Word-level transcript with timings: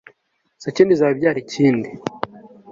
sakindi 0.63 0.91
izaba 0.93 1.13
ibyara 1.15 1.39
ikindi 1.45 1.89